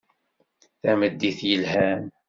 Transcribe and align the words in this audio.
Tameddit 0.81 1.39
yelhan. 1.49 2.03